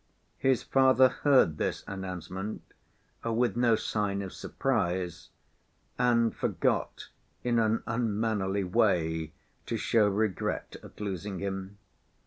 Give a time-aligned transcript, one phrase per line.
[0.39, 2.63] His father heard this announcement
[3.23, 5.29] with no sign of surprise,
[5.99, 7.09] and forgot
[7.43, 9.31] in an unmannerly way
[9.67, 11.77] to show regret at losing him.